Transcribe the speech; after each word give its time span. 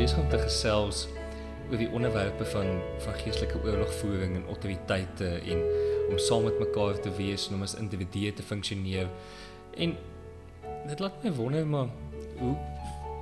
besig 0.00 0.18
om 0.18 0.28
te 0.32 0.38
gesels 0.40 1.08
oor 1.68 1.76
die 1.78 1.90
onderwerpe 1.92 2.44
van 2.54 2.68
van 3.04 3.16
geestelike 3.20 3.58
oorlogvoering 3.64 4.36
en 4.38 4.46
autoriteite 4.48 5.28
en 5.52 5.60
om 6.10 6.18
saam 6.18 6.46
met 6.46 6.58
mekaar 6.58 6.96
te 7.04 7.12
wees 7.18 7.48
en 7.48 7.58
om 7.58 7.66
as 7.66 7.76
individue 7.76 8.32
te 8.32 8.42
funksioneer. 8.42 9.10
En 9.76 9.92
dit 10.88 11.02
laat 11.04 11.20
my 11.22 11.32
wonder 11.36 11.66
maar 11.66 11.92
hoe 12.38 12.54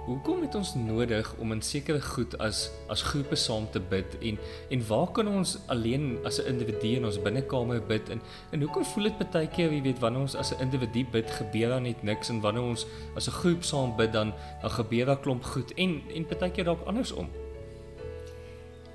hoekom 0.08 0.40
het 0.40 0.54
ons 0.56 0.70
nodig 0.74 1.28
om 1.36 1.52
in 1.52 1.60
sekere 1.64 2.00
goed 2.00 2.32
as 2.40 2.68
as 2.92 3.02
groepe 3.10 3.36
saam 3.36 3.66
te 3.72 3.80
bid? 3.80 4.14
En 4.24 4.38
en 4.72 4.84
waar 4.88 5.10
kan 5.16 5.28
ons 5.28 5.56
alleen 5.66 6.18
as 6.24 6.40
'n 6.40 6.48
individu 6.52 6.96
in 6.96 7.04
ons 7.04 7.22
binnekamer 7.22 7.82
bid? 7.86 8.08
En 8.08 8.20
en 8.50 8.60
hoekom 8.60 8.84
voel 8.84 9.04
dit 9.04 9.18
baie 9.32 9.48
keer 9.48 9.72
jy 9.72 9.82
weet 9.82 9.98
wanneer 9.98 10.20
ons 10.20 10.36
as 10.36 10.52
'n 10.52 10.60
individu 10.60 11.04
bid 11.12 11.30
gebeur 11.30 11.68
daar 11.68 11.80
net 11.80 12.02
niks? 12.02 12.28
En 12.28 12.40
wanneer 12.40 12.62
ons 12.62 12.86
as 13.16 13.28
'n 13.28 13.38
groep 13.40 13.62
saam 13.62 13.96
bid 13.96 14.12
dan 14.12 14.32
dan 14.62 14.70
gebeur 14.70 15.06
daar 15.06 15.20
klomp 15.20 15.44
goed. 15.44 15.74
En 15.74 16.02
en 16.14 16.26
baie 16.40 16.50
keer 16.50 16.64
dalk 16.64 16.86
andersom. 16.86 17.28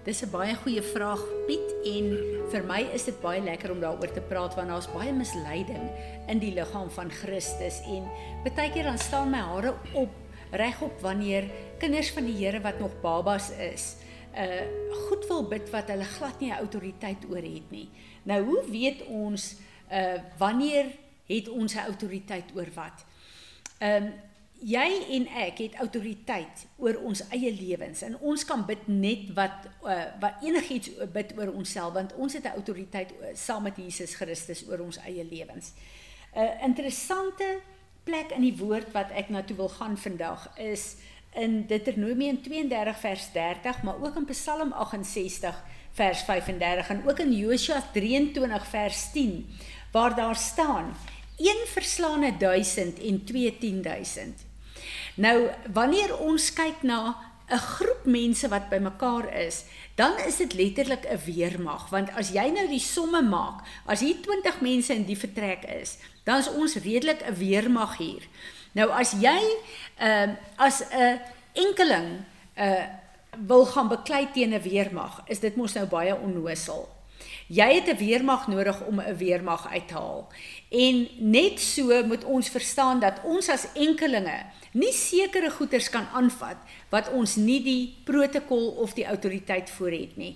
Dis 0.03 0.21
'n 0.21 0.31
baie 0.31 0.55
goeie 0.55 0.81
vraag 0.81 1.21
Piet. 1.47 1.69
En 1.85 2.05
vir 2.49 2.63
my 2.63 2.87
is 2.93 3.05
dit 3.05 3.21
baie 3.21 3.41
lekker 3.41 3.71
om 3.71 3.79
daaroor 3.79 4.11
te 4.11 4.21
praat 4.21 4.55
want 4.55 4.67
daar's 4.67 4.91
baie 4.91 5.13
misleiding 5.13 5.89
in 6.27 6.39
die 6.39 6.53
liggaam 6.53 6.89
van 6.89 7.11
Christus. 7.11 7.81
En 7.85 8.03
baie 8.55 8.71
keer 8.71 8.83
dan 8.83 8.97
staan 8.97 9.29
my 9.29 9.39
hare 9.39 9.73
op 9.93 10.09
regop 10.53 11.01
wanneer 11.01 11.49
kinders 11.81 12.11
van 12.13 12.25
die 12.29 12.37
Here 12.37 12.61
wat 12.61 12.79
nog 12.79 12.95
babas 13.01 13.51
is, 13.57 13.95
uh 14.33 14.63
goed 15.07 15.25
wil 15.27 15.47
bid 15.49 15.69
wat 15.69 15.89
hulle 15.93 16.05
glad 16.17 16.39
nie 16.41 16.53
autoriteit 16.53 17.25
oor 17.29 17.45
het 17.45 17.71
nie. 17.73 17.89
Nou 18.23 18.41
hoe 18.43 18.61
weet 18.69 19.05
ons 19.05 19.55
uh 19.91 20.19
wanneer 20.37 20.93
het 21.29 21.49
ons 21.49 21.73
'n 21.75 21.85
autoriteit 21.89 22.53
oor 22.55 22.69
wat? 22.73 23.05
Um 23.81 24.13
jy 24.63 24.89
en 25.17 25.27
ek 25.43 25.57
het 25.57 25.75
autoriteit 25.83 26.65
oor 26.79 26.95
ons 27.03 27.23
eie 27.35 27.51
lewens 27.51 28.01
en 28.01 28.15
ons 28.23 28.45
kan 28.47 28.63
bid 28.65 28.87
net 28.87 29.33
wat 29.35 29.67
uh, 29.83 30.05
wat 30.23 30.43
enigiets 30.45 30.89
bid 31.11 31.33
oor 31.37 31.51
onsself 31.51 31.93
want 31.93 32.15
ons 32.15 32.33
het 32.33 32.45
'n 32.45 32.55
autoriteit 32.55 33.13
saam 33.33 33.63
met 33.63 33.77
Jesus 33.77 34.15
Christus 34.15 34.63
oor 34.67 34.79
ons 34.79 34.97
eie 34.97 35.23
lewens. 35.23 35.73
'n 36.35 36.39
uh, 36.39 36.63
Interessante 36.63 37.59
plek 38.03 38.31
in 38.35 38.41
die 38.41 38.57
woord 38.57 38.91
wat 38.91 39.11
ek 39.15 39.29
na 39.29 39.43
toe 39.43 39.55
wil 39.55 39.69
gaan 39.69 39.97
vandag 39.97 40.47
is 40.57 40.95
in 41.39 41.63
Deuteronomium 41.67 42.41
32 42.45 42.99
vers 42.99 43.31
30 43.33 43.81
maar 43.83 44.01
ook 44.01 44.15
in 44.15 44.25
Psalm 44.25 44.71
68 44.71 45.63
vers 45.93 46.21
35 46.21 46.89
en 46.89 47.03
ook 47.09 47.19
in 47.19 47.33
Josua 47.33 47.81
23 47.93 48.67
vers 48.67 49.11
10 49.11 49.45
waar 49.91 50.15
daar 50.15 50.35
staan 50.35 50.95
een 51.37 51.61
verslaane 51.65 52.37
1000 52.37 52.99
en 52.99 53.23
twee 53.25 53.57
10000 53.57 54.51
Nou 55.15 55.49
wanneer 55.73 56.17
ons 56.17 56.49
kyk 56.53 56.81
na 56.81 57.13
'n 57.49 57.57
groep 57.57 58.05
mense 58.05 58.47
wat 58.47 58.69
bymekaar 58.69 59.33
is, 59.33 59.63
dan 59.95 60.17
is 60.17 60.37
dit 60.37 60.53
letterlik 60.53 61.05
'n 61.05 61.19
weermag, 61.25 61.89
want 61.89 62.09
as 62.15 62.29
jy 62.29 62.47
nou 62.49 62.67
die 62.67 62.79
somme 62.79 63.21
maak, 63.21 63.61
as 63.85 63.99
hier 63.99 64.21
20 64.21 64.61
mense 64.61 64.93
in 64.93 65.05
die 65.05 65.17
vertrek 65.17 65.63
is, 65.63 65.97
dan 66.23 66.39
is 66.39 66.49
ons 66.49 66.75
redelik 66.75 67.21
'n 67.21 67.35
weermag 67.35 67.97
hier. 67.97 68.23
Nou 68.71 68.89
as 68.89 69.11
jy 69.11 69.41
ehm 69.97 70.29
uh, 70.29 70.35
as 70.57 70.83
'n 70.91 71.19
enkeling 71.53 72.25
uh 72.57 72.85
wil 73.47 73.65
gaan 73.65 73.87
beklei 73.87 74.27
teen 74.33 74.53
'n 74.53 74.61
weermag, 74.61 75.21
is 75.25 75.39
dit 75.39 75.55
mos 75.55 75.73
nou 75.73 75.85
baie 75.85 76.15
onnosel. 76.15 76.89
Jy 77.47 77.73
het 77.73 77.87
'n 77.87 77.97
weermag 77.97 78.47
nodig 78.47 78.81
om 78.81 78.99
'n 78.99 79.17
weermag 79.17 79.67
uit 79.71 79.87
te 79.87 79.93
haal. 79.93 80.27
En 80.69 81.07
net 81.17 81.59
so 81.59 82.03
moet 82.05 82.23
ons 82.23 82.49
verstaan 82.49 82.99
dat 82.99 83.21
ons 83.23 83.49
as 83.49 83.67
enkelinge 83.73 84.45
nie 84.71 84.93
sekere 84.93 85.49
goederes 85.51 85.89
kan 85.89 86.07
aanvat 86.13 86.57
wat 86.89 87.11
ons 87.11 87.35
nie 87.35 87.63
die 87.63 87.95
protokol 88.03 88.67
of 88.67 88.93
die 88.93 89.05
autoriteit 89.05 89.69
voor 89.69 89.91
het 89.91 90.17
nie. 90.17 90.35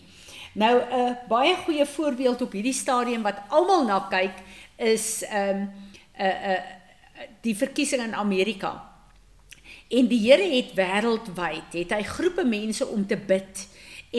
Nou 0.54 0.82
'n 0.82 1.18
baie 1.28 1.56
goeie 1.56 1.86
voorbeeld 1.86 2.42
op 2.42 2.52
hierdie 2.52 2.74
stadium 2.74 3.22
wat 3.22 3.42
almal 3.48 3.86
na 3.86 4.00
kyk 4.10 4.34
is 4.76 5.24
ehm 5.24 5.50
um, 5.50 5.70
'n 6.18 6.26
uh, 6.26 6.48
'n 6.48 6.52
uh, 6.52 6.62
die 7.42 7.56
verkiesing 7.56 8.04
in 8.04 8.16
Amerika. 8.16 8.96
En 9.88 10.08
die 10.08 10.20
Here 10.20 10.56
het 10.56 10.74
wêreldwyd 10.76 11.72
het 11.72 11.94
hy 11.96 12.04
groepe 12.04 12.44
mense 12.46 12.86
om 12.86 13.06
te 13.08 13.18
bid 13.18 13.68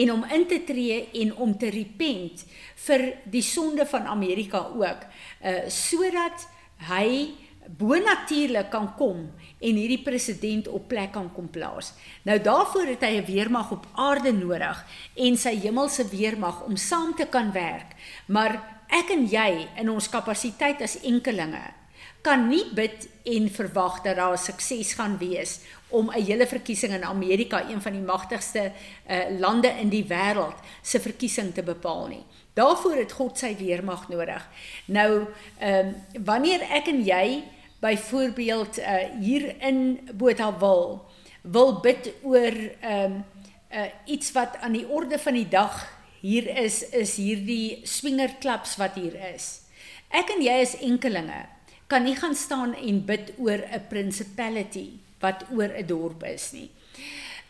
en 0.01 0.11
om 0.13 0.23
in 0.31 0.47
te 0.47 0.61
tree 0.63 1.09
en 1.23 1.35
om 1.35 1.57
te 1.57 1.69
repent 1.73 2.45
vir 2.85 3.05
die 3.31 3.43
sonde 3.43 3.85
van 3.89 4.07
Amerika 4.07 4.65
ook 4.75 5.05
uh 5.43 5.67
sodat 5.69 6.47
hy 6.89 7.35
bonatuurlik 7.77 8.69
kan 8.73 8.87
kom 8.97 9.27
en 9.59 9.77
hierdie 9.77 10.01
president 10.01 10.67
op 10.67 10.87
plek 10.89 11.11
kan 11.13 11.27
kom 11.33 11.49
plaas. 11.53 11.93
Nou 12.25 12.39
daarvoor 12.41 12.95
het 12.95 13.03
hy 13.05 13.19
'n 13.19 13.25
weermag 13.25 13.71
op 13.71 13.87
aarde 13.93 14.31
nodig 14.31 14.85
en 15.15 15.37
sy 15.37 15.55
hemelse 15.55 16.07
weermag 16.09 16.63
om 16.65 16.75
saam 16.75 17.15
te 17.15 17.25
kan 17.25 17.51
werk. 17.51 17.95
Maar 18.25 18.83
ek 18.87 19.09
en 19.09 19.25
jy 19.27 19.67
in 19.77 19.89
ons 19.89 20.09
kapasiteit 20.09 20.81
as 20.81 21.01
enkelinge 21.01 21.78
kan 22.21 22.47
nie 22.49 22.65
bid 22.75 23.07
en 23.23 23.49
verwag 23.49 24.01
dat 24.01 24.15
daar 24.15 24.37
sukses 24.37 24.93
gaan 24.93 25.17
wees 25.17 25.59
om 25.89 26.09
'n 26.09 26.23
hele 26.23 26.47
verkiesing 26.47 26.93
in 26.93 27.03
Amerika, 27.03 27.69
een 27.69 27.81
van 27.81 27.91
die 27.91 28.01
magtigste 28.01 28.71
uh, 29.09 29.39
lande 29.39 29.67
in 29.67 29.89
die 29.89 30.05
wêreld, 30.05 30.55
se 30.81 30.99
verkiesing 30.99 31.53
te 31.53 31.63
bepaal 31.63 32.07
nie. 32.07 32.23
Daarvoor 32.53 32.95
het 32.95 33.11
God 33.11 33.37
sy 33.37 33.55
weermag 33.57 34.09
nodig. 34.09 34.49
Nou, 34.85 35.25
ehm 35.59 35.87
um, 35.87 36.23
wanneer 36.23 36.61
ek 36.61 36.87
en 36.87 37.03
jy 37.05 37.43
byvoorbeeld 37.79 38.79
uh, 38.79 38.95
hier 39.19 39.55
in 39.61 39.99
Botawil 40.13 41.05
wil 41.41 41.79
bid 41.79 42.13
oor 42.21 42.55
ehm 42.81 43.03
um, 43.03 43.23
uh, 43.71 43.85
iets 44.05 44.31
wat 44.31 44.57
aan 44.61 44.71
die 44.71 44.87
orde 44.87 45.19
van 45.19 45.33
die 45.33 45.47
dag 45.47 45.87
hier 46.21 46.57
is, 46.57 46.89
is 46.89 47.15
hierdie 47.15 47.79
swingerklubs 47.83 48.75
wat 48.75 48.93
hier 48.99 49.15
is. 49.33 49.61
Ek 50.09 50.29
en 50.35 50.41
jy 50.43 50.57
is 50.61 50.75
enkelinge 50.83 51.45
kan 51.89 52.05
nie 52.05 52.15
gaan 52.15 52.35
staan 52.37 52.75
en 52.77 53.05
bid 53.05 53.33
oor 53.37 53.65
'n 53.65 53.87
principality 53.89 54.89
wat 55.19 55.45
oor 55.51 55.73
'n 55.73 55.85
dorp 55.85 56.23
is 56.23 56.51
nie. 56.51 56.69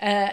Uh 0.01 0.29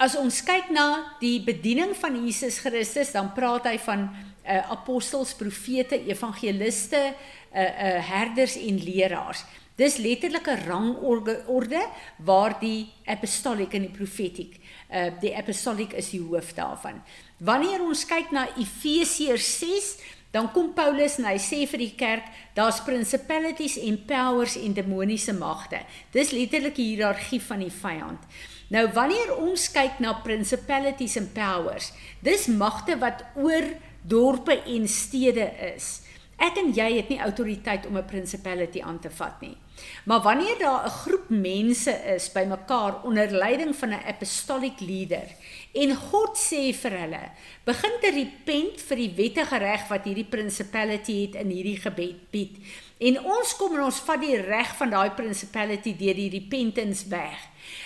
as 0.00 0.16
ons 0.16 0.40
kyk 0.40 0.70
na 0.72 1.16
die 1.20 1.42
bediening 1.44 1.92
van 1.96 2.14
Jesus 2.24 2.58
Christus, 2.58 3.12
dan 3.12 3.34
praat 3.36 3.66
hy 3.68 3.78
van 3.78 4.08
uh 4.48 4.70
apostels, 4.70 5.34
profete, 5.34 5.98
evangeliste, 6.08 7.14
uh 7.52 7.60
uh 7.60 8.00
herders 8.08 8.56
en 8.56 8.78
leraars. 8.78 9.44
Dis 9.76 9.96
letterlik 9.96 10.46
'n 10.46 10.64
rangorde 10.66 11.86
waar 12.16 12.60
die 12.60 12.92
apostolic 13.04 13.74
en 13.74 13.82
die 13.82 13.96
profetic, 13.98 14.60
uh 14.90 15.10
die 15.20 15.36
apostolic 15.36 15.92
is 15.92 16.10
die 16.10 16.20
hoof 16.20 16.54
daarvan. 16.54 17.02
Wanneer 17.38 17.82
ons 17.82 18.06
kyk 18.06 18.30
na 18.30 18.48
Efesiërs 18.56 19.58
6 19.58 19.96
Dan 20.30 20.52
kom 20.54 20.70
Paulus 20.74 21.16
en 21.18 21.26
hy 21.26 21.38
sê 21.42 21.64
vir 21.66 21.82
die 21.82 21.94
kerk, 21.98 22.26
daar's 22.54 22.78
principalities 22.86 23.74
en 23.82 23.96
powers 24.06 24.54
en 24.60 24.76
demoniese 24.76 25.34
magte. 25.34 25.82
Dis 26.14 26.30
letterlik 26.30 26.76
die 26.78 26.92
hiërargie 26.92 27.40
van 27.42 27.64
die 27.64 27.72
vyand. 27.74 28.28
Nou 28.70 28.84
wanneer 28.94 29.34
ons 29.34 29.66
kyk 29.74 29.98
na 29.98 30.14
principalities 30.22 31.16
en 31.18 31.26
powers, 31.34 31.90
dis 32.22 32.46
magte 32.54 32.94
wat 33.02 33.24
oor 33.34 33.66
dorpe 34.06 34.54
en 34.62 34.86
stede 34.88 35.48
is. 35.74 35.98
Ek 36.40 36.56
en 36.56 36.70
jy 36.72 36.86
het 36.96 37.10
nie 37.12 37.20
autoriteit 37.20 37.86
om 37.86 37.98
'n 37.98 38.04
principality 38.08 38.80
aan 38.80 38.98
te 38.98 39.10
vat 39.10 39.40
nie. 39.40 39.56
Maar 40.04 40.20
wanneer 40.20 40.58
daar 40.58 40.86
'n 40.86 40.90
groep 40.90 41.28
mense 41.28 41.92
is 42.14 42.32
bymekaar 42.32 43.02
onder 43.02 43.30
leiding 43.30 43.76
van 43.76 43.88
'n 43.88 44.06
apostolic 44.06 44.80
leader 44.80 45.28
en 45.72 45.96
God 45.96 46.38
sê 46.38 46.74
vir 46.74 46.90
hulle, 46.90 47.30
begin 47.64 47.94
te 48.00 48.10
repent 48.10 48.80
vir 48.80 48.96
die 48.96 49.12
wettige 49.16 49.58
reg 49.58 49.88
wat 49.88 50.04
hierdie 50.04 50.30
principality 50.30 51.26
het 51.26 51.34
in 51.34 51.50
hierdie 51.50 51.80
gebed 51.80 52.30
bied. 52.30 52.56
En 52.98 53.24
ons 53.24 53.56
kom 53.56 53.74
en 53.74 53.82
ons 53.82 54.00
vat 54.00 54.20
die 54.20 54.40
reg 54.40 54.76
van 54.76 54.90
daai 54.90 55.10
principality 55.10 55.96
deur 55.96 56.14
die 56.14 56.30
repentance 56.30 57.08
weg. 57.08 57.38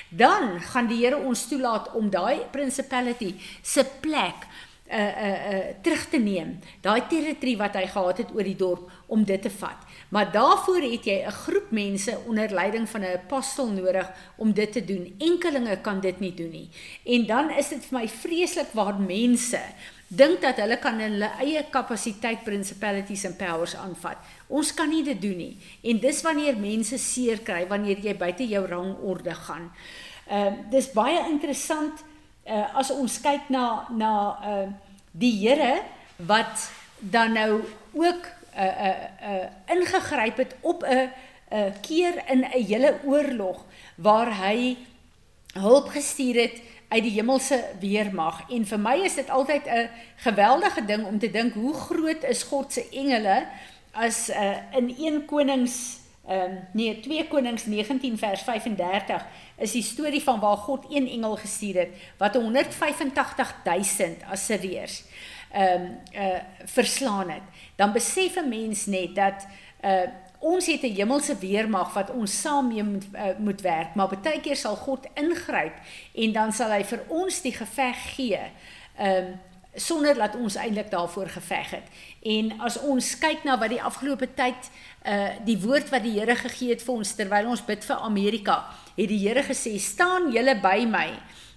Dan 0.08 0.60
gaan 0.60 0.86
die 0.86 1.04
Here 1.04 1.16
ons 1.16 1.48
toelaat 1.48 1.92
om 1.92 2.10
daai 2.10 2.46
principality 2.50 3.34
se 3.62 3.84
plek 4.00 4.46
uh 4.92 4.96
uh 4.98 5.54
uh 5.54 5.64
terug 5.82 6.08
te 6.08 6.18
neem. 6.18 6.58
Daai 6.84 7.06
territory 7.08 7.56
wat 7.56 7.74
hy 7.74 7.86
gehad 7.88 8.18
het 8.20 8.34
oor 8.34 8.44
die 8.44 8.56
dorp 8.56 8.90
om 9.06 9.24
dit 9.24 9.42
te 9.42 9.50
vat. 9.50 9.80
Maar 10.12 10.32
daarvoor 10.32 10.82
het 10.82 11.04
jy 11.04 11.24
'n 11.24 11.30
groep 11.30 11.70
mense 11.70 12.18
onder 12.26 12.52
leiding 12.52 12.88
van 12.88 13.00
'n 13.00 13.16
apostel 13.16 13.72
nodig 13.72 14.12
om 14.36 14.52
dit 14.52 14.72
te 14.72 14.84
doen. 14.84 15.14
Enkelinge 15.18 15.80
kan 15.80 16.00
dit 16.00 16.20
nie 16.20 16.34
doen 16.34 16.50
nie. 16.50 16.68
En 17.04 17.26
dan 17.26 17.50
is 17.50 17.68
dit 17.68 17.84
vir 17.84 17.98
my 17.98 18.08
vreeslik 18.08 18.72
waar 18.72 19.00
mense 19.00 19.60
dink 20.08 20.40
dat 20.40 20.56
hulle 20.56 20.76
kan 20.78 21.00
hulle 21.00 21.30
eie 21.40 21.64
kapasiteit 21.70 22.44
principalities 22.44 23.24
and 23.24 23.36
powers 23.36 23.74
aanvat. 23.76 24.16
Ons 24.48 24.74
kan 24.74 24.88
nie 24.88 25.02
dit 25.02 25.20
doen 25.20 25.36
nie. 25.36 25.58
En 25.82 25.98
dis 25.98 26.22
wanneer 26.22 26.56
mense 26.56 26.98
seer 26.98 27.40
kry 27.40 27.66
wanneer 27.66 27.98
jy 27.98 28.16
buite 28.16 28.46
jou 28.46 28.66
rangorde 28.66 29.34
gaan. 29.34 29.72
Ehm 30.28 30.52
uh, 30.52 30.70
dis 30.70 30.92
baie 30.92 31.30
interessant 31.30 32.04
uh, 32.46 32.76
as 32.76 32.90
ons 32.90 33.20
kyk 33.20 33.48
na 33.48 33.86
na 33.90 34.12
uh, 34.40 34.68
die 35.12 35.32
Here 35.40 35.82
wat 36.16 36.70
dan 36.98 37.32
nou 37.32 37.62
ook 37.92 38.26
uh 38.54 38.62
uh, 38.62 38.96
uh 39.28 39.46
ingegryp 39.76 40.36
het 40.36 40.56
op 40.60 40.82
'n 40.82 41.10
'n 41.50 41.56
uh, 41.56 41.72
keer 41.80 42.22
in 42.30 42.40
'n 42.40 42.66
hele 42.66 42.98
oorlog 43.04 43.64
waar 43.96 44.30
hy 44.46 44.76
hulp 45.52 45.88
gestuur 45.88 46.34
het 46.34 46.62
uit 46.88 47.02
die 47.02 47.12
hemelse 47.12 47.64
weermag. 47.80 48.50
En 48.50 48.66
vir 48.66 48.80
my 48.80 48.96
is 49.04 49.14
dit 49.14 49.30
altyd 49.30 49.66
'n 49.66 49.90
geweldige 50.16 50.84
ding 50.84 51.06
om 51.06 51.18
te 51.18 51.30
dink 51.30 51.54
hoe 51.54 51.74
groot 51.74 52.22
is 52.22 52.42
God 52.42 52.72
se 52.72 52.88
engele 52.90 53.46
as 53.92 54.30
uh, 54.30 54.56
in 54.76 54.94
1 54.98 55.24
Konings 55.24 55.98
ehm 56.26 56.50
um, 56.50 56.58
nee 56.72 57.00
2 57.00 57.28
Konings 57.28 57.64
19 57.64 58.18
vers 58.18 58.42
35 58.42 59.26
is 59.56 59.72
die 59.72 59.82
storie 59.82 60.22
van 60.22 60.40
waar 60.40 60.56
God 60.56 60.86
een 60.88 61.08
engel 61.08 61.36
gestuur 61.36 61.74
het 61.74 61.88
wat 62.18 62.32
185000 62.32 64.24
Assiriërs 64.30 65.02
ehm 65.54 65.82
um, 65.82 66.00
uh 66.12 66.38
verslaan 66.64 67.30
het. 67.30 67.42
Dan 67.76 67.92
besef 67.92 68.36
'n 68.36 68.48
mens 68.48 68.86
net 68.86 69.14
dat 69.14 69.46
uh 69.84 70.08
ons 70.38 70.66
het 70.66 70.82
'n 70.82 70.94
hemelse 70.94 71.36
weermag 71.38 71.92
wat 71.92 72.10
ons 72.10 72.40
saam 72.40 72.68
mee 72.68 72.82
moet, 72.82 73.04
uh, 73.12 73.22
moet 73.38 73.60
werk, 73.60 73.94
maar 73.94 74.08
baie 74.22 74.40
keer 74.40 74.56
sal 74.56 74.76
God 74.76 75.06
ingryp 75.14 75.74
en 76.14 76.32
dan 76.32 76.52
sal 76.52 76.70
hy 76.70 76.84
vir 76.84 77.00
ons 77.08 77.40
die 77.40 77.52
geveg 77.52 78.14
gee. 78.14 78.40
Ehm 78.96 79.24
um, 79.24 79.40
sonder 79.76 80.14
dat 80.14 80.36
ons 80.36 80.56
eintlik 80.56 80.90
daarvoor 80.90 81.28
geveg 81.28 81.70
het. 81.70 81.86
En 82.22 82.52
as 82.60 82.78
ons 82.80 83.18
kyk 83.18 83.44
na 83.44 83.58
wat 83.58 83.70
die 83.74 83.82
afgelope 83.82 84.28
tyd 84.34 84.70
uh 85.04 85.30
die 85.44 85.58
woord 85.60 85.90
wat 85.92 86.02
die 86.02 86.18
Here 86.18 86.36
gegee 86.36 86.72
het 86.72 86.82
vir 86.82 86.94
ons 86.94 87.14
terwyl 87.14 87.50
ons 87.52 87.64
bid 87.64 87.84
vir 87.84 87.96
Amerika, 87.96 88.64
het 88.96 89.08
die 89.08 89.20
Here 89.28 89.42
gesê: 89.42 89.78
"Staan 89.78 90.32
julle 90.32 90.60
by 90.60 90.84
my." 90.88 91.08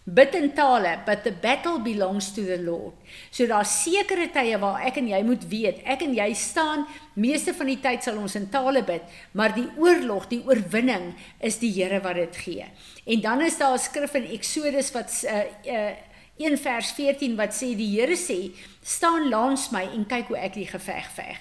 bid 0.08 0.36
in 0.36 0.54
tale 0.56 1.02
but 1.06 1.24
the 1.24 1.32
battle 1.32 1.80
belongs 1.80 2.32
to 2.32 2.42
the 2.42 2.58
Lord. 2.58 2.94
So 3.30 3.48
daar's 3.48 3.74
sekere 3.84 4.30
tye 4.32 4.56
waar 4.60 4.80
ek 4.88 5.02
en 5.02 5.10
jy 5.12 5.20
moet 5.28 5.44
weet, 5.52 5.82
ek 5.84 6.06
en 6.06 6.14
jy 6.16 6.30
staan 6.38 6.86
meeste 7.20 7.52
van 7.58 7.68
die 7.68 7.80
tyd 7.84 8.08
sal 8.08 8.20
ons 8.22 8.38
in 8.40 8.48
tale 8.54 8.86
bid, 8.88 9.04
maar 9.36 9.52
die 9.56 9.68
oorlog, 9.76 10.30
die 10.32 10.44
oorwinning 10.48 11.12
is 11.44 11.60
die 11.60 11.74
Here 11.76 12.00
wat 12.06 12.16
dit 12.22 12.40
gee. 12.46 12.70
En 13.04 13.22
dan 13.22 13.44
is 13.44 13.60
daar 13.60 13.76
'n 13.76 13.84
skrif 13.84 14.14
in 14.16 14.32
Eksodus 14.32 14.92
wat 14.96 15.12
uh, 15.28 15.44
uh 15.68 15.92
1 16.38 16.58
vers 16.62 16.92
14 16.94 17.36
wat 17.38 17.56
sê 17.56 17.74
die 17.78 17.90
Here 17.96 18.18
sê, 18.18 18.54
staan 18.82 19.30
langs 19.30 19.70
my 19.74 19.84
en 19.94 20.06
kyk 20.10 20.32
hoe 20.32 20.40
ek 20.40 20.58
die 20.58 20.68
geveg 20.70 21.10
veg. 21.16 21.38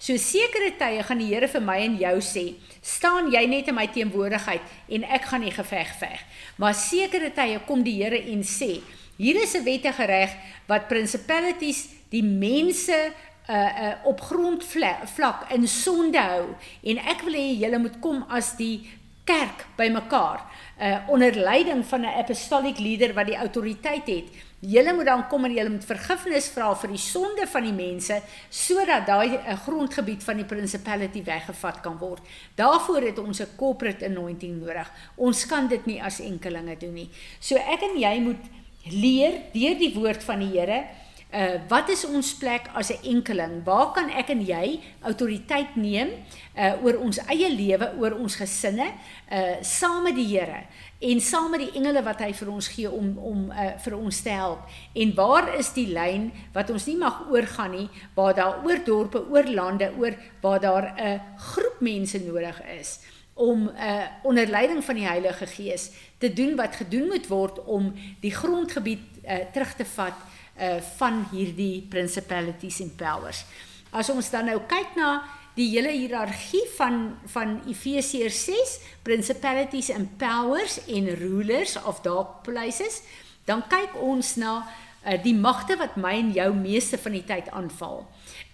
So 0.00 0.16
sekere 0.20 0.72
tye 0.76 1.04
gaan 1.06 1.22
die 1.22 1.30
Here 1.30 1.48
vir 1.48 1.64
my 1.64 1.78
en 1.84 1.96
jou 2.00 2.16
sê, 2.24 2.44
staan 2.82 3.30
jy 3.32 3.44
net 3.48 3.70
in 3.70 3.78
my 3.78 3.86
teenwoordigheid 3.92 4.66
en 4.96 5.06
ek 5.06 5.30
gaan 5.30 5.46
die 5.46 5.54
geveg 5.54 5.94
veg. 6.00 6.20
Maar 6.60 6.76
sekere 6.76 7.30
tye 7.36 7.62
kom 7.68 7.84
die 7.86 7.96
Here 8.02 8.20
en 8.32 8.44
sê, 8.44 8.80
hier 9.20 9.36
is 9.36 9.54
'n 9.54 9.64
wettige 9.64 10.04
reg 10.06 10.30
wat 10.66 10.88
principalities 10.88 11.88
die 12.10 12.24
mense 12.24 13.12
uh 13.50 13.54
uh 13.54 13.94
op 14.04 14.20
grondvlak 14.20 15.50
in 15.50 15.68
sonde 15.68 16.20
hou 16.20 16.54
en 16.82 16.98
ek 16.98 17.22
wil 17.26 17.34
hê 17.34 17.58
julle 17.58 17.78
moet 17.78 17.96
kom 18.00 18.22
as 18.28 18.56
die 18.56 18.86
kerk 19.24 19.66
bymekaar 19.76 20.44
uh 20.80 21.08
onder 21.08 21.34
leiding 21.34 21.84
van 21.86 22.00
'n 22.00 22.18
apostolic 22.18 22.78
leader 22.78 23.14
wat 23.14 23.26
die 23.26 23.36
autoriteit 23.36 24.06
het 24.06 24.28
Julle 24.60 24.92
moet 24.92 25.08
dan 25.08 25.22
kom 25.28 25.44
en 25.44 25.54
julle 25.56 25.72
moet 25.72 25.84
vergifnis 25.88 26.50
vra 26.52 26.74
vir 26.76 26.90
die 26.92 27.00
sonde 27.00 27.46
van 27.48 27.64
die 27.64 27.72
mense 27.72 28.18
sodat 28.52 29.06
daai 29.08 29.38
eh, 29.38 29.54
grondgebied 29.64 30.20
van 30.26 30.36
die 30.36 30.44
principality 30.44 31.22
weggevat 31.24 31.78
kan 31.80 31.96
word. 31.96 32.20
Daarvoor 32.60 33.06
het 33.08 33.18
ons 33.18 33.40
'n 33.40 33.56
corporate 33.56 34.04
anointing 34.04 34.60
nodig. 34.60 34.92
Ons 35.16 35.46
kan 35.46 35.68
dit 35.68 35.86
nie 35.86 36.02
as 36.02 36.20
enkelinge 36.20 36.76
doen 36.76 36.92
nie. 36.92 37.08
So 37.40 37.56
ek 37.56 37.80
en 37.82 37.96
jy 37.98 38.20
moet 38.20 38.44
leer 38.84 39.32
deur 39.52 39.78
die 39.78 39.94
woord 39.94 40.22
van 40.22 40.38
die 40.38 40.52
Here 40.58 40.84
Uh 41.30 41.60
wat 41.68 41.88
is 41.88 42.04
ons 42.04 42.34
plek 42.34 42.70
as 42.74 42.90
'n 42.90 43.02
enkeling? 43.02 43.64
Waar 43.64 43.92
kan 43.92 44.10
ek 44.10 44.28
en 44.30 44.46
jy 44.46 44.80
autoriteit 45.02 45.76
neem 45.76 46.08
uh 46.56 46.84
oor 46.84 46.98
ons 46.98 47.18
eie 47.26 47.48
lewe, 47.48 47.92
oor 47.98 48.18
ons 48.18 48.36
gesinne, 48.36 48.92
uh 49.30 49.62
saam 49.62 50.02
met 50.02 50.14
die 50.14 50.26
Here? 50.26 50.66
en 51.00 51.20
saam 51.20 51.50
met 51.50 51.62
die 51.64 51.78
engele 51.78 52.02
wat 52.04 52.20
hy 52.20 52.28
vir 52.36 52.48
ons 52.52 52.66
gee 52.74 52.88
om 52.92 53.14
om 53.24 53.46
uh, 53.48 53.70
vir 53.80 53.94
ons 53.96 54.18
te 54.20 54.32
help. 54.36 54.66
En 54.92 55.14
waar 55.16 55.48
is 55.56 55.72
die 55.72 55.86
lyn 55.88 56.28
wat 56.52 56.70
ons 56.74 56.84
nie 56.90 56.98
mag 57.00 57.22
oorgaan 57.32 57.72
nie, 57.72 57.86
waar 58.14 58.36
daar 58.36 58.60
oor 58.66 58.82
dorpe, 58.84 59.22
oor 59.32 59.48
lande, 59.48 59.88
oor 59.96 60.16
waar 60.42 60.60
daar 60.60 60.92
'n 60.92 61.20
groep 61.36 61.80
mense 61.80 62.20
nodig 62.20 62.60
is 62.80 63.00
om 63.34 63.68
uh, 63.68 64.04
onder 64.22 64.46
leiding 64.46 64.84
van 64.84 64.94
die 64.94 65.06
Heilige 65.06 65.46
Gees 65.46 65.90
te 66.18 66.32
doen 66.32 66.56
wat 66.56 66.76
gedoen 66.76 67.06
moet 67.08 67.26
word 67.26 67.64
om 67.64 67.94
die 68.20 68.34
grondgebied 68.34 69.00
uh, 69.24 69.38
terug 69.52 69.74
te 69.74 69.84
vat 69.84 70.14
uh, 70.60 70.78
van 70.98 71.24
hierdie 71.32 71.82
principalities 71.90 72.80
and 72.84 72.96
powers. 73.00 73.44
As 73.90 74.10
ons 74.12 74.30
dan 74.30 74.46
nou 74.46 74.60
kyk 74.68 74.94
na 74.98 75.22
die 75.56 75.68
hele 75.72 75.92
hiërargie 75.94 76.66
van 76.76 77.00
van 77.32 77.56
Efesiërs 77.68 78.44
6 78.46 78.76
principalities 79.06 79.90
and 79.94 80.12
powers 80.20 80.78
en 80.86 81.10
rulers 81.18 81.76
of 81.82 82.02
dark 82.06 82.40
places 82.46 83.00
dan 83.48 83.64
kyk 83.68 83.96
ons 83.98 84.36
na 84.38 84.60
uh, 84.62 85.16
die 85.22 85.34
magte 85.34 85.76
wat 85.80 85.98
my 85.98 86.14
en 86.20 86.32
jou 86.36 86.50
meeste 86.54 87.00
van 87.02 87.18
die 87.18 87.26
tyd 87.26 87.50
aanval 87.56 88.04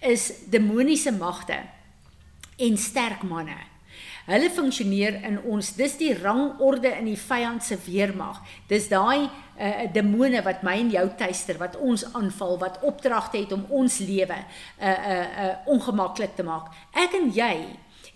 is 0.01 0.29
demoniese 0.49 1.13
magte 1.13 1.59
en 2.57 2.77
sterk 2.81 3.23
manne 3.27 3.59
Hulle 4.27 4.49
funksioneer 4.51 5.21
in 5.23 5.37
ons. 5.47 5.69
Dis 5.77 5.93
die 6.01 6.11
rangorde 6.17 6.89
in 6.97 7.05
die 7.07 7.19
vyand 7.19 7.63
se 7.63 7.77
weermag. 7.85 8.41
Dis 8.67 8.89
daai 8.91 9.23
uh, 9.23 9.85
demone 9.95 10.41
wat 10.43 10.65
my 10.67 10.73
en 10.81 10.89
jou 10.91 11.05
tuister, 11.19 11.55
wat 11.61 11.77
ons 11.79 12.03
aanval, 12.11 12.57
wat 12.59 12.81
opdragte 12.83 13.39
het 13.39 13.53
om 13.55 13.63
ons 13.71 14.01
lewe 14.03 14.35
uh 14.35 14.89
uh 14.91 15.21
uh 15.45 15.53
ongemaklik 15.71 16.35
te 16.35 16.43
maak. 16.43 16.73
Ek 16.91 17.15
en 17.15 17.31
jy 17.31 17.53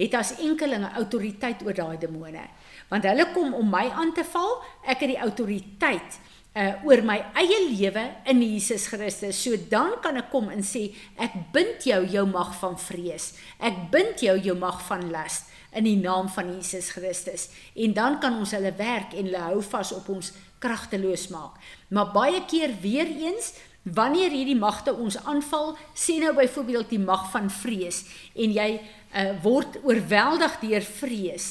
het 0.01 0.17
as 0.19 0.33
enkelinge 0.43 0.89
autoriteit 0.99 1.63
oor 1.63 1.77
daai 1.77 1.95
demone. 2.01 2.43
Want 2.91 3.07
hulle 3.07 3.29
kom 3.31 3.55
om 3.55 3.71
my 3.71 3.85
aan 3.95 4.11
te 4.11 4.25
val, 4.33 4.57
ek 4.83 5.05
het 5.05 5.13
die 5.13 5.21
autoriteit 5.23 6.19
uh 6.59 6.83
oor 6.83 7.05
my 7.07 7.15
eie 7.39 7.61
lewe 7.69 8.03
in 8.27 8.43
Jesus 8.43 8.89
Christus. 8.91 9.39
So 9.39 9.55
dan 9.71 9.95
kan 10.03 10.19
ek 10.19 10.27
kom 10.33 10.51
en 10.51 10.59
sê 10.59 10.89
ek 11.15 11.39
bind 11.55 11.87
jou 11.87 12.03
jou 12.03 12.27
mag 12.27 12.51
van 12.59 12.75
vrees. 12.75 13.31
Ek 13.63 13.87
bind 13.95 14.19
jou 14.19 14.35
jou 14.35 14.59
mag 14.59 14.83
van 14.91 15.07
las 15.15 15.45
in 15.71 15.87
die 15.87 15.97
naam 15.97 16.29
van 16.29 16.53
Jesus 16.55 16.91
Christus. 16.95 17.49
En 17.75 17.93
dan 17.93 18.19
kan 18.19 18.37
ons 18.37 18.51
hulle 18.51 18.73
werk 18.77 19.13
en 19.13 19.27
hulle 19.29 19.43
hou 19.49 19.61
vas 19.71 19.91
op 19.95 20.09
ons 20.09 20.31
kragteloos 20.61 21.27
maak. 21.33 21.57
Maar 21.89 22.11
baie 22.13 22.45
keer 22.45 22.75
weer 22.81 23.07
eens 23.07 23.53
Wanneer 23.81 24.29
hierdie 24.29 24.57
magte 24.57 24.93
ons 24.93 25.15
aanval, 25.25 25.71
sê 25.97 26.19
nou 26.21 26.35
byvoorbeeld 26.37 26.91
die 26.93 27.01
mag 27.01 27.23
van 27.33 27.47
vrees 27.49 28.03
en 28.37 28.53
jy 28.53 28.67
uh, 28.77 29.31
word 29.41 29.79
oorweldig 29.81 30.59
deur 30.61 30.85
vrees. 30.85 31.47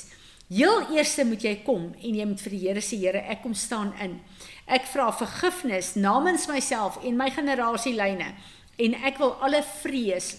Heel 0.47 0.93
eers 0.95 1.17
moet 1.27 1.43
jy 1.43 1.57
kom 1.67 1.89
en 1.99 2.21
jy 2.21 2.27
moet 2.31 2.45
vir 2.47 2.55
die 2.55 2.61
Here 2.63 2.85
sê 2.87 3.01
Here, 3.03 3.25
ek 3.35 3.43
kom 3.43 3.55
staan 3.55 3.91
in. 4.03 4.21
Ek 4.71 4.87
vra 4.93 5.09
vergifnis 5.11 5.97
namens 5.99 6.47
myself 6.47 7.01
en 7.03 7.19
my 7.19 7.33
generasielyne 7.35 8.31
en 8.79 8.97
ek 9.03 9.19
wil 9.19 9.35
alle 9.43 9.65
vrees 9.83 10.37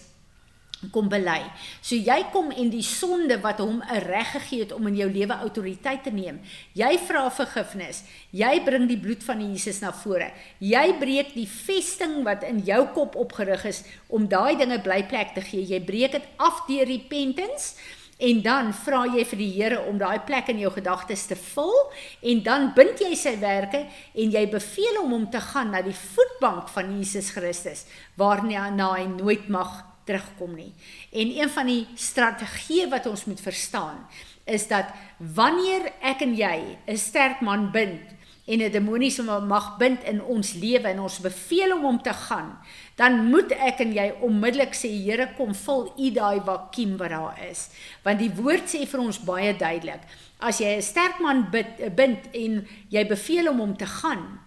kom 0.90 1.08
bely. 1.08 1.40
So 1.84 1.94
jy 1.94 2.18
kom 2.32 2.50
en 2.50 2.70
die 2.72 2.82
sonde 2.82 3.38
wat 3.42 3.60
hom 3.62 3.82
'n 3.82 4.02
reg 4.02 4.32
gegee 4.32 4.60
het 4.60 4.72
om 4.72 4.86
in 4.86 4.96
jou 4.96 5.10
lewe 5.10 5.34
autoriteit 5.34 6.02
te 6.04 6.10
neem. 6.10 6.40
Jy 6.74 6.98
vra 6.98 7.30
vergifnis. 7.30 8.02
Jy 8.30 8.64
bring 8.64 8.88
die 8.88 8.98
bloed 8.98 9.22
van 9.22 9.40
Jesus 9.40 9.80
na 9.80 9.92
vore. 9.92 10.32
Jy 10.58 10.98
breek 10.98 11.34
die 11.34 11.46
vesting 11.46 12.24
wat 12.24 12.42
in 12.42 12.58
jou 12.64 12.86
kop 12.94 13.14
opgerig 13.16 13.64
is 13.64 13.84
om 14.08 14.28
daai 14.28 14.56
dinge 14.56 14.80
blyplek 14.80 15.34
te 15.34 15.40
gee. 15.40 15.62
Jy 15.62 15.80
breek 15.80 16.12
dit 16.12 16.26
af 16.38 16.66
deur 16.66 16.86
repentance. 16.86 17.74
En 18.22 18.42
dan 18.42 18.72
vra 18.72 19.02
jy 19.10 19.24
vir 19.24 19.38
die 19.38 19.52
Here 19.52 19.80
om 19.90 19.98
daai 19.98 20.20
plek 20.20 20.48
in 20.48 20.60
jou 20.62 20.70
gedagtes 20.70 21.26
te 21.26 21.34
vul 21.34 21.74
en 22.22 22.42
dan 22.42 22.68
bind 22.76 23.00
jy 23.00 23.16
sy 23.18 23.32
werke 23.40 23.80
en 24.14 24.30
jy 24.30 24.46
beveel 24.52 25.00
hom 25.00 25.12
om 25.12 25.30
te 25.30 25.40
gaan 25.40 25.72
na 25.74 25.82
die 25.82 25.96
voetbank 25.96 26.68
van 26.68 26.92
Jesus 26.98 27.32
Christus 27.34 27.86
waarna 28.14 28.68
hy 28.94 29.08
nooit 29.10 29.48
mag 29.48 29.91
terugkom 30.04 30.54
nie. 30.54 30.72
En 31.12 31.30
een 31.38 31.50
van 31.50 31.66
die 31.66 31.86
strategieë 31.94 32.88
wat 32.92 33.06
ons 33.06 33.24
moet 33.24 33.40
verstaan 33.40 34.06
is 34.44 34.66
dat 34.68 34.90
wanneer 35.16 35.92
ek 36.02 36.22
en 36.26 36.34
jy 36.34 36.78
'n 36.86 36.96
sterk 36.96 37.40
man 37.40 37.70
bind 37.70 38.00
en 38.46 38.58
'n 38.58 38.70
demoniese 38.70 39.22
mag 39.22 39.76
bind 39.78 40.02
in 40.04 40.22
ons 40.22 40.52
lewe 40.52 40.88
en 40.88 41.00
ons 41.00 41.20
beveel 41.20 41.70
hom 41.70 41.84
om 41.84 42.02
te 42.02 42.12
gaan, 42.12 42.58
dan 42.96 43.30
moet 43.30 43.52
ek 43.52 43.78
en 43.80 43.92
jy 43.92 44.12
onmiddellik 44.20 44.74
sê 44.74 44.88
Here 44.88 45.28
kom 45.36 45.54
vul 45.54 45.92
u 45.98 46.10
daai 46.10 46.40
vakuum 46.40 46.96
wat 46.96 47.10
daar 47.10 47.38
is. 47.50 47.68
Want 48.02 48.18
die 48.18 48.32
woord 48.34 48.66
sê 48.66 48.86
vir 48.86 49.00
ons 49.00 49.18
baie 49.18 49.56
duidelik, 49.56 50.00
as 50.38 50.58
jy 50.58 50.76
'n 50.76 50.82
sterk 50.82 51.20
man 51.20 51.50
bind 51.94 52.18
en 52.34 52.66
jy 52.88 53.06
beveel 53.06 53.46
hom 53.46 53.60
om 53.60 53.76
te 53.76 53.86
gaan 53.86 54.40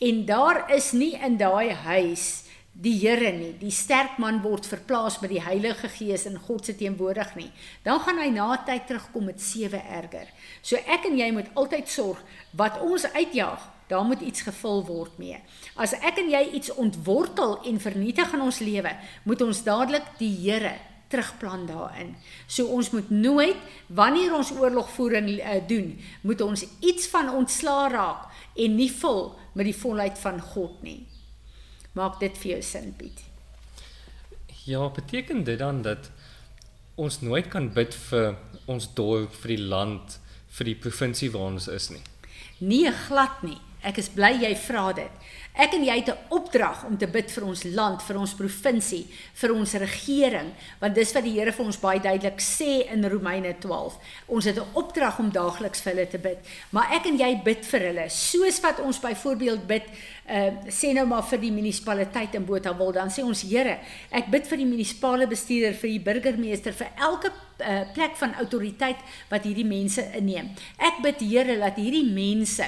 en 0.00 0.24
daar 0.26 0.70
is 0.70 0.92
nie 0.92 1.18
in 1.24 1.36
daai 1.36 1.72
huis 1.72 2.47
die 2.78 2.94
Here 3.00 3.32
nie. 3.34 3.54
Die 3.58 3.72
sterk 3.74 4.18
man 4.22 4.38
word 4.44 4.66
verplaas 4.70 5.18
met 5.22 5.32
die 5.32 5.42
Heilige 5.42 5.90
Gees 5.90 6.28
in 6.30 6.38
God 6.46 6.68
se 6.68 6.76
teenwoordig 6.78 7.34
nie. 7.38 7.48
Dan 7.82 7.98
gaan 8.04 8.20
hy 8.22 8.28
na 8.34 8.52
tyd 8.66 8.86
terugkom 8.86 9.26
met 9.26 9.42
sewe 9.42 9.80
erger. 9.82 10.28
So 10.62 10.78
ek 10.86 11.08
en 11.10 11.18
jy 11.18 11.32
moet 11.34 11.50
altyd 11.58 11.90
sorg 11.90 12.22
wat 12.58 12.78
ons 12.84 13.08
uitjaag, 13.16 13.66
daar 13.90 14.04
moet 14.06 14.22
iets 14.22 14.44
gevul 14.46 14.84
word 14.86 15.18
mee. 15.18 15.40
As 15.74 15.96
ek 15.96 16.20
en 16.22 16.30
jy 16.30 16.44
iets 16.60 16.70
ontwortel 16.76 17.58
en 17.66 17.82
vernietig 17.82 18.36
in 18.36 18.46
ons 18.46 18.62
lewe, 18.62 18.94
moet 19.26 19.42
ons 19.42 19.64
dadelik 19.66 20.14
die 20.20 20.34
Here 20.38 20.76
terugplan 21.08 21.64
daarin. 21.66 22.14
So 22.46 22.68
ons 22.76 22.92
moet 22.92 23.10
nooit 23.10 23.58
wanneer 23.88 24.34
ons 24.36 24.52
oorlogvoering 24.54 25.30
uh, 25.40 25.58
doen, 25.66 25.94
moet 26.22 26.44
ons 26.44 26.66
iets 26.84 27.08
van 27.10 27.32
ontslaa 27.32 27.88
raak 27.90 28.42
en 28.54 28.74
nie 28.76 28.90
vul 28.92 29.32
met 29.56 29.70
die 29.72 29.78
volheid 29.80 30.20
van 30.20 30.42
God 30.52 30.82
nie. 30.84 31.00
Maak 31.98 32.20
dit 32.22 32.38
vir 32.38 32.52
jou 32.56 32.62
sin, 32.62 32.92
Piet. 32.98 33.24
Ja, 34.68 34.86
beteken 34.94 35.44
dit 35.44 35.58
dan 35.58 35.82
dat 35.82 36.10
ons 36.94 37.20
nooit 37.24 37.48
kan 37.50 37.70
bid 37.74 37.94
vir 38.08 38.36
ons 38.70 38.86
dorp, 38.94 39.34
vir 39.42 39.54
die 39.56 39.64
land, 39.72 40.18
vir 40.58 40.70
die 40.70 40.76
provinsie 40.78 41.30
waar 41.34 41.54
ons 41.54 41.68
is 41.72 41.88
nie? 41.94 42.02
Nee, 42.58 42.92
glad 43.06 43.42
nie. 43.46 43.58
Ek 43.86 44.00
is 44.02 44.10
bly 44.10 44.32
jy 44.42 44.50
vra 44.58 44.90
dit. 44.98 45.26
Ek 45.58 45.72
en 45.74 45.82
jy 45.82 45.94
het 45.98 46.08
'n 46.08 46.30
opdrag 46.30 46.84
om 46.86 46.96
te 46.96 47.06
bid 47.06 47.30
vir 47.30 47.44
ons 47.44 47.62
land, 47.64 48.02
vir 48.02 48.16
ons 48.18 48.34
provinsie, 48.34 49.06
vir 49.34 49.52
ons 49.52 49.72
regering, 49.72 50.54
want 50.78 50.94
dis 50.94 51.12
wat 51.12 51.24
die 51.24 51.32
Here 51.32 51.52
vir 51.52 51.66
ons 51.66 51.80
baie 51.80 52.00
duidelik 52.00 52.38
sê 52.40 52.86
in 52.92 53.04
Romeine 53.04 53.58
12. 53.58 53.98
Ons 54.26 54.44
het 54.44 54.56
'n 54.56 54.74
opdrag 54.74 55.18
om 55.18 55.32
daagliks 55.32 55.80
vir 55.80 55.92
hulle 55.92 56.08
te 56.08 56.18
bid. 56.18 56.38
Maar 56.70 56.92
ek 56.92 57.06
en 57.06 57.18
jy 57.18 57.42
bid 57.42 57.66
vir 57.66 57.80
hulle, 57.80 58.08
soos 58.08 58.60
wat 58.60 58.78
ons 58.80 59.00
byvoorbeeld 59.00 59.66
bid, 59.66 59.82
uh 60.28 60.50
sê 60.68 60.92
nou 60.94 61.06
maar 61.06 61.24
vir 61.24 61.38
die 61.40 61.52
munisipaliteit 61.52 62.34
in 62.34 62.44
Botawil, 62.44 62.92
dan 62.92 63.08
sê 63.10 63.24
ons 63.24 63.42
Here, 63.42 63.78
ek 64.12 64.30
bid 64.30 64.46
vir 64.46 64.58
die 64.58 64.66
munisipale 64.66 65.26
bestuurder, 65.26 65.74
vir 65.74 65.90
die 65.90 66.00
burgemeester, 66.00 66.72
vir 66.72 66.88
elke 66.96 67.32
uh, 67.60 67.92
plek 67.94 68.16
van 68.16 68.34
autoriteit 68.34 68.96
wat 69.28 69.44
hierdie 69.44 69.66
mense 69.66 70.04
inneem. 70.14 70.50
Ek 70.78 71.02
bid 71.02 71.20
Here 71.20 71.58
dat 71.58 71.76
hierdie 71.76 72.12
mense 72.12 72.64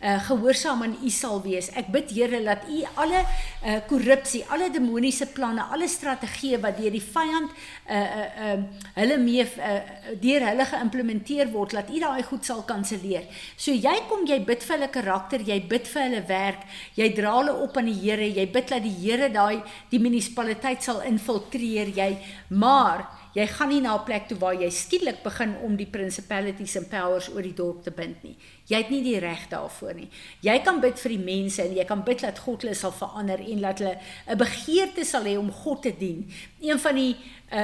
uh, 0.00 0.16
gehoorsaam 0.26 0.82
aan 0.82 0.96
U 1.04 1.10
sal 1.10 1.42
wees. 1.44 1.70
Ek 1.76 1.90
bid 1.92 2.10
Here 2.10 2.40
dat 2.44 2.64
U 2.68 2.80
alle 3.02 3.20
uh, 3.22 3.78
korrupsie, 3.88 4.42
alle 4.48 4.70
demoniese 4.72 5.28
planne, 5.34 5.66
alle 5.72 5.88
strategieë 5.88 6.60
wat 6.64 6.78
deur 6.80 6.94
die 6.94 7.04
vyand 7.04 7.52
uh 7.90 8.00
uh 8.00 8.26
uh 8.46 8.56
hulle 8.96 9.18
mee 9.20 9.44
uh, 9.44 9.76
deur 10.22 10.46
hulle 10.48 10.66
geïmplementeer 10.72 11.52
word, 11.52 11.76
dat 11.78 11.92
U 11.92 12.00
daai 12.00 12.22
goed 12.26 12.44
sal 12.46 12.64
kanselleer. 12.68 13.28
So 13.56 13.74
jy 13.74 13.96
kom, 14.08 14.26
jy 14.28 14.40
bid 14.46 14.64
vir 14.64 14.76
hulle 14.78 14.90
karakter, 14.92 15.44
jy 15.46 15.60
bid 15.70 15.88
vir 15.90 16.06
hulle 16.08 16.24
werk, 16.28 16.66
jy 16.98 17.12
dra 17.16 17.36
hulle 17.38 17.56
op 17.64 17.76
aan 17.76 17.90
die 17.92 17.98
Here, 18.00 18.26
jy 18.26 18.46
bid 18.52 18.72
dat 18.72 18.84
die 18.84 18.96
Here 19.02 19.30
daai 19.32 19.62
die 19.90 20.02
munisipaliteit 20.02 20.84
sal 20.84 21.02
infiltreer, 21.06 21.92
jy 21.96 22.12
maar 22.50 23.08
Jy 23.30 23.44
gaan 23.46 23.68
nie 23.70 23.80
na 23.80 23.94
'n 23.94 24.04
plek 24.04 24.26
toe 24.26 24.38
waar 24.38 24.54
jy 24.54 24.70
skielik 24.70 25.22
begin 25.22 25.54
om 25.62 25.76
die 25.76 25.86
principalities 25.86 26.76
and 26.76 26.90
powers 26.90 27.28
oor 27.30 27.42
die 27.42 27.54
dorp 27.54 27.84
te 27.84 27.90
bind 27.90 28.22
nie. 28.24 28.36
Jy 28.70 28.78
het 28.84 28.90
nie 28.92 29.02
die 29.02 29.18
reg 29.18 29.48
daarvoor 29.50 29.96
nie. 29.98 30.08
Jy 30.46 30.54
kan 30.62 30.78
bid 30.82 31.00
vir 31.02 31.16
die 31.16 31.24
mense 31.24 31.62
en 31.64 31.74
jy 31.74 31.84
kan 31.88 32.04
bid 32.06 32.22
dat 32.22 32.38
God 32.38 32.62
hulle 32.62 32.76
sal 32.78 32.94
verander 32.94 33.42
en 33.42 33.66
dat 33.66 33.82
hulle 33.82 33.98
'n 34.30 34.38
begeerte 34.38 35.04
sal 35.04 35.26
hê 35.26 35.36
om 35.38 35.50
God 35.50 35.82
te 35.82 35.92
dien. 35.98 36.30
Een 36.60 36.78
van 36.78 36.94
die 36.94 37.16
uh 37.50 37.58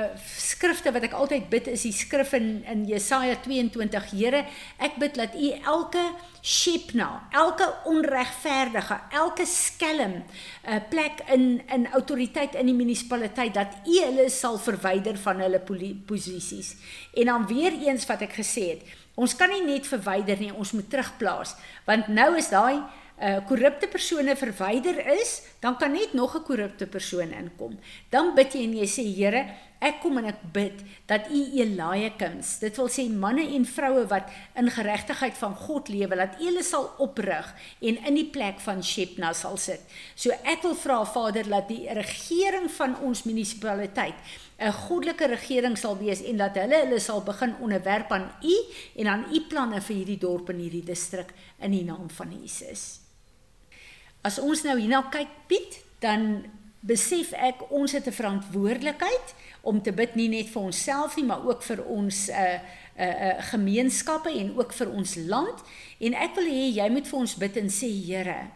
uh 0.00 0.04
skrifte 0.24 0.88
wat 0.92 1.04
ek 1.04 1.12
altyd 1.12 1.50
bid 1.52 1.66
is 1.68 1.82
die 1.84 1.92
skrif 1.92 2.32
in 2.38 2.64
in 2.72 2.86
Jesaja 2.88 3.36
22 3.44 4.06
Here 4.16 4.46
ek 4.80 4.96
bid 4.96 5.18
dat 5.20 5.34
u 5.36 5.50
elke 5.60 6.04
shepna 6.40 7.28
elke 7.36 7.66
onregverdige 7.84 8.96
elke 9.12 9.44
skelm 9.44 10.14
'n 10.16 10.24
uh, 10.64 10.80
plek 10.88 11.20
in 11.36 11.60
in 11.68 11.86
autoriteit 11.92 12.54
in 12.54 12.66
die 12.66 12.74
munisipaliteit 12.74 13.54
dat 13.54 13.76
u 13.84 14.00
hulle 14.00 14.30
sal 14.30 14.56
verwyder 14.58 15.18
van 15.18 15.40
hulle 15.40 15.60
posisies 16.06 16.76
en 17.12 17.26
dan 17.26 17.46
weer 17.46 17.76
eens 17.76 18.06
wat 18.06 18.22
ek 18.22 18.40
gesê 18.40 18.64
het 18.72 18.82
ons 19.16 19.34
kan 19.34 19.50
nie 19.50 19.64
net 19.64 19.88
verwyder 19.88 20.38
nie 20.38 20.52
ons 20.52 20.72
moet 20.76 20.88
terugplaas 20.92 21.56
want 21.88 22.08
nou 22.08 22.36
is 22.36 22.52
daai 22.52 22.84
uh 23.16 23.40
korrupte 23.48 23.88
persone 23.88 24.34
verwyder 24.36 24.98
is, 25.16 25.40
dan 25.60 25.76
kan 25.76 25.92
net 25.92 26.12
nog 26.12 26.36
'n 26.36 26.42
korrupte 26.42 26.86
persoon 26.86 27.32
inkom. 27.32 27.78
Dan 28.10 28.34
bid 28.34 28.52
jy 28.52 28.62
en 28.62 28.76
jy 28.76 28.86
sê 28.86 29.04
Here, 29.16 29.46
ek 29.80 30.00
kom 30.00 30.18
en 30.18 30.26
ek 30.26 30.52
bid 30.52 30.82
dat 31.06 31.30
U 31.30 31.40
Eliakims, 31.60 32.58
dit 32.58 32.76
wil 32.76 32.88
sê 32.88 33.08
manne 33.08 33.54
en 33.54 33.64
vroue 33.64 34.06
wat 34.06 34.28
in 34.54 34.70
geregtigheid 34.70 35.34
van 35.34 35.54
God 35.54 35.88
lewe, 35.88 36.16
dat 36.16 36.40
U 36.40 36.44
hulle 36.44 36.62
sal 36.62 36.94
oprig 36.98 37.54
en 37.80 38.04
in 38.04 38.14
die 38.14 38.30
plek 38.30 38.60
van 38.60 38.82
Shepna 38.82 39.32
sal 39.32 39.56
sit. 39.56 39.80
So 40.14 40.30
ek 40.44 40.62
wil 40.62 40.74
vra 40.74 41.04
Vader 41.04 41.48
dat 41.48 41.68
die 41.68 41.88
regering 41.88 42.70
van 42.70 43.00
ons 43.00 43.22
munisipaliteit 43.22 44.14
'n 44.58 44.72
goddelike 44.72 45.26
regering 45.26 45.76
sal 45.78 45.98
wees 45.98 46.22
en 46.22 46.36
dat 46.36 46.56
hulle 46.56 46.78
hulle 46.84 46.98
sal 46.98 47.22
begin 47.22 47.54
onderwerp 47.60 48.12
aan 48.12 48.30
U 48.42 48.56
en 48.96 49.06
aan 49.06 49.24
U 49.32 49.40
planne 49.48 49.80
vir 49.80 49.96
hierdie 49.96 50.18
dorp 50.18 50.48
en 50.48 50.58
hierdie 50.58 50.84
distrik 50.84 51.32
in 51.60 51.70
die 51.70 51.84
naam 51.84 52.08
van 52.10 52.32
Jesus. 52.32 53.00
As 54.24 54.38
ons 54.38 54.62
nou 54.64 54.78
hierna 54.78 55.02
kyk 55.12 55.28
Piet, 55.46 55.82
dan 56.00 56.46
besef 56.80 57.32
ek 57.32 57.70
ons 57.70 57.92
het 57.92 58.06
'n 58.06 58.12
verantwoordelikheid 58.12 59.34
om 59.60 59.82
te 59.82 59.92
bid 59.92 60.14
nie 60.14 60.28
net 60.28 60.48
vir 60.48 60.62
onsself 60.62 61.16
nie, 61.16 61.24
maar 61.24 61.44
ook 61.44 61.62
vir 61.62 61.84
ons 61.84 62.28
uh 62.28 62.58
uh, 62.98 63.04
uh 63.04 63.42
gemeenskappe 63.50 64.30
en 64.30 64.56
ook 64.56 64.72
vir 64.72 64.90
ons 64.90 65.14
land. 65.14 65.62
En 65.98 66.14
ek 66.14 66.34
wil 66.34 66.48
hê 66.48 66.72
jy 66.72 66.88
moet 66.88 67.08
vir 67.08 67.18
ons 67.18 67.36
bid 67.36 67.56
en 67.56 67.68
sê 67.68 67.90
Here, 68.06 68.50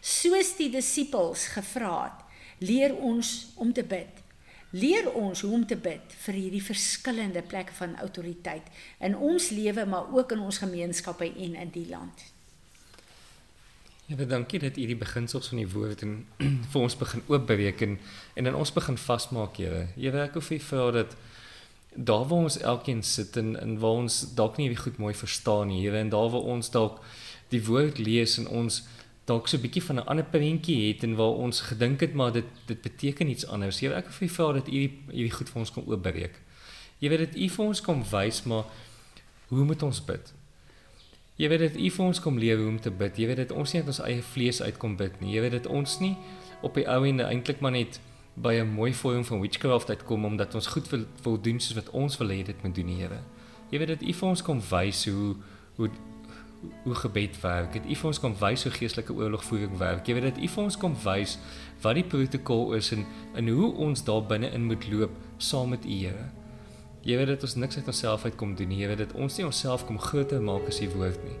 soos 0.00 0.56
die 0.56 0.70
disippels 0.70 1.46
gevra 1.46 2.04
het, 2.04 2.24
leer 2.58 2.96
ons 2.96 3.52
om 3.56 3.72
te 3.72 3.82
bid. 3.82 4.25
Leer 4.76 5.08
ons 5.14 5.40
hoe 5.40 5.52
om 5.56 5.66
te 5.66 5.76
bid 5.78 6.14
vir 6.26 6.36
hierdie 6.36 6.62
verskillende 6.64 7.42
plekke 7.46 7.72
van 7.78 7.96
autoriteit 8.02 8.66
in 9.00 9.16
ons 9.16 9.50
lewe, 9.54 9.86
maar 9.88 10.10
ook 10.12 10.34
in 10.36 10.42
ons 10.44 10.58
gemeenskappe 10.60 11.28
en 11.32 11.54
in 11.54 11.70
die 11.72 11.86
land. 11.88 12.26
Ja, 14.06 14.24
dankie 14.24 14.58
dat 14.62 14.76
u 14.76 14.86
die 14.86 14.96
beginsels 14.96 15.48
van 15.50 15.58
die 15.58 15.70
woord 15.70 16.02
en 16.06 16.12
vir 16.70 16.80
ons 16.80 16.94
begin 16.98 17.24
oopbreek 17.26 17.80
en 17.82 17.96
en 18.34 18.46
dan 18.46 18.54
ons 18.54 18.72
begin 18.72 18.98
vasmaak, 18.98 19.56
Here. 19.58 19.86
Here, 19.96 20.26
ek 20.28 20.36
hoef 20.38 20.50
u 20.54 20.58
vra 20.62 20.90
dat 20.94 21.16
daar 21.96 22.26
waar 22.28 22.44
ons 22.46 22.58
elkeen 22.60 23.02
sit 23.02 23.36
en 23.40 23.56
en 23.58 23.78
waar 23.82 24.02
ons 24.04 24.20
dalk 24.38 24.60
nie 24.60 24.76
goed 24.76 25.00
mooi 25.02 25.14
verstaan 25.14 25.72
nie, 25.72 25.80
Here, 25.82 25.98
en 25.98 26.12
daar 26.14 26.30
waar 26.30 26.46
ons 26.54 26.70
dalk 26.70 27.00
die 27.50 27.62
woord 27.64 27.98
lees 27.98 28.38
en 28.38 28.46
ons 28.48 28.84
dalk 29.26 29.48
so 29.48 29.56
'n 29.56 29.60
bietjie 29.60 29.82
van 29.82 29.96
'n 29.96 30.06
ander 30.06 30.24
prentjie 30.24 30.88
het 30.88 31.02
en 31.02 31.14
waar 31.14 31.36
ons 31.46 31.60
gedink 31.60 32.00
het 32.00 32.14
maar 32.14 32.32
dit 32.32 32.46
dit 32.66 32.80
beteken 32.80 33.28
iets 33.28 33.46
anders. 33.46 33.80
Here, 33.80 33.94
ek 33.94 34.06
hoef 34.06 34.20
u 34.20 34.28
vra 34.28 34.52
dat 34.52 34.68
u 34.68 34.70
hierdie 34.70 34.98
hierdie 35.10 35.36
goed 35.36 35.50
vir 35.50 35.60
ons 35.60 35.70
kom 35.70 35.84
oopbreek. 35.86 36.40
Jy 36.98 37.08
weet 37.08 37.18
dit 37.18 37.36
u 37.36 37.48
vir 37.48 37.64
ons 37.64 37.80
kom 37.80 38.04
wys 38.10 38.42
maar 38.42 38.64
hoe 39.48 39.64
moet 39.64 39.82
ons 39.82 40.04
bid? 40.04 40.32
Jy 41.36 41.50
weet 41.52 41.66
dit 41.66 41.74
U 41.76 41.88
vir 41.98 42.04
ons 42.06 42.20
kom 42.24 42.38
leer 42.40 42.56
hoe 42.56 42.68
om 42.70 42.78
te 42.80 42.90
bid. 42.90 43.18
Jy 43.20 43.26
weet 43.28 43.42
dit 43.42 43.50
ons 43.52 43.72
nie 43.72 43.82
uit 43.82 43.88
ons 43.92 43.98
eie 44.08 44.22
vlees 44.24 44.60
uitkom 44.64 44.94
bid 44.96 45.18
nie. 45.20 45.34
Jy 45.34 45.42
weet 45.44 45.56
dit 45.58 45.66
ons 45.68 45.98
nie 46.00 46.14
op 46.64 46.78
die 46.78 46.86
ou 46.88 47.02
ende 47.04 47.26
eintlik 47.28 47.60
maar 47.60 47.74
net 47.76 48.00
by 48.40 48.54
'n 48.60 48.72
mooi 48.72 48.92
vorm 48.94 49.24
van 49.24 49.40
witchcraft 49.40 49.90
uitkom 49.90 50.24
omdat 50.24 50.54
ons 50.54 50.66
goed 50.66 50.88
wil, 50.90 51.04
wil 51.22 51.40
doen 51.40 51.60
soos 51.60 51.76
wat 51.76 51.90
ons 51.90 52.16
wil 52.18 52.28
hê 52.28 52.42
dit 52.42 52.62
moet 52.62 52.74
doen, 52.74 52.88
Here. 52.88 53.20
Jy 53.70 53.78
weet 53.78 53.88
dit 53.88 54.08
U 54.08 54.12
vir 54.12 54.28
ons 54.28 54.42
kom 54.42 54.60
wys 54.60 55.04
hoe 55.04 55.36
hoe 55.76 55.90
hoe 56.84 56.94
gebed 56.94 57.40
werk. 57.40 57.72
Dit 57.72 57.86
U 57.90 57.94
vir 57.94 58.08
ons 58.12 58.20
kom 58.20 58.34
wys 58.40 58.62
hoe 58.62 58.72
geestelike 58.72 59.14
oorlogvoering 59.14 59.76
werk. 59.78 60.06
Jy 60.06 60.14
weet 60.18 60.28
dit 60.34 60.44
U 60.44 60.48
vir 60.54 60.64
ons 60.64 60.78
kom 60.80 60.96
wys 61.04 61.38
wat 61.82 61.98
die 61.98 62.04
protokol 62.04 62.74
is 62.78 62.92
en 62.96 63.06
en 63.34 63.48
hoe 63.48 63.74
ons 63.88 64.04
daar 64.04 64.24
binne 64.26 64.50
in 64.50 64.64
moet 64.64 64.88
loop 64.90 65.10
saam 65.38 65.74
met 65.74 65.84
U, 65.84 65.98
Here. 66.06 66.30
Jy 67.06 67.16
weet 67.20 67.30
dit 67.36 67.42
ons 67.46 67.54
niks 67.54 67.76
uit 67.76 67.86
onsself 67.86 68.24
uit 68.24 68.34
kom 68.34 68.54
doen 68.58 68.68
nie. 68.68 68.80
Jy 68.82 68.88
weet 68.90 69.04
dit 69.04 69.12
ons 69.14 69.36
nie 69.38 69.46
onsself 69.46 69.86
kom 69.86 69.98
groter 70.02 70.42
maak 70.42 70.66
as 70.66 70.80
u 70.82 70.88
woord 70.96 71.22
nie. 71.22 71.36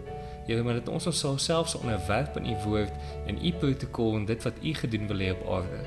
Weet 0.46 0.62
maar 0.64 0.78
dat 0.78 0.88
ons 0.88 1.06
ons 1.10 1.22
self 1.42 1.68
so 1.68 1.78
onderwerp 1.82 2.36
aan 2.36 2.46
u 2.46 2.54
woord 2.64 2.92
en 3.26 3.40
u 3.46 3.52
protokol 3.52 4.14
en 4.20 4.28
dit 4.30 4.42
wat 4.42 4.62
u 4.62 4.74
gedoen 4.74 5.10
wil 5.10 5.24
hê 5.24 5.32
op 5.34 5.42
aarde. 5.58 5.82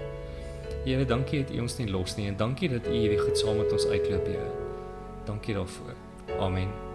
Here, 0.83 1.05
dankie 1.05 1.43
dat 1.43 1.55
u 1.55 1.63
ons 1.63 1.77
nie 1.77 1.87
los 1.91 2.17
nie 2.19 2.27
en 2.27 2.37
dankie 2.37 2.69
dat 2.69 2.87
u 2.87 2.91
hierdie 2.91 3.23
goed 3.23 3.37
saam 3.37 3.57
met 3.57 3.71
ons 3.71 3.87
uitloop, 3.87 4.27
Here. 4.27 4.51
Dankie 5.25 5.53
daarvoor. 5.53 5.95
Amen. 6.39 6.88